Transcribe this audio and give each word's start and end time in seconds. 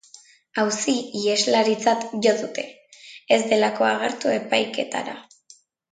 Auzi-iheslaritzat 0.61 2.07
jo 2.27 2.33
dute, 2.41 2.63
ez 3.37 3.41
delako 3.53 3.89
agertu 3.93 4.37
epaiketara. 4.41 5.15